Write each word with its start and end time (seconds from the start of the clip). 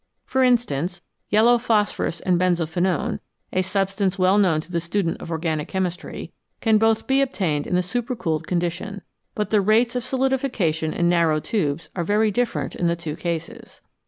For 0.25 0.43
instance, 0.43 1.03
yellow 1.29 1.59
phosphorus 1.59 2.21
and 2.21 2.39
benzophenone 2.39 3.19
(a 3.53 3.61
substance 3.61 4.17
well 4.17 4.39
known 4.39 4.59
to 4.61 4.71
the 4.71 4.79
student 4.79 5.21
of 5.21 5.29
organic 5.29 5.67
chemistry) 5.67 6.33
can 6.59 6.79
both 6.79 7.05
be 7.05 7.21
obtained 7.21 7.67
in 7.67 7.75
the 7.75 7.83
supercooled 7.83 8.47
condition, 8.47 9.03
but 9.35 9.51
the 9.51 9.61
rates 9.61 9.95
of 9.95 10.03
solidification 10.03 10.91
in 10.91 11.07
narrow 11.07 11.39
tubes 11.39 11.89
are 11.95 12.03
very 12.03 12.31
different 12.31 12.73
in 12.73 12.87
the 12.87 12.95
two 12.95 13.15
cases. 13.15 13.81